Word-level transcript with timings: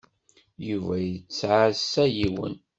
Yuba 0.67 0.95
yettɛassa 1.01 2.03
yiwen. 2.15 2.55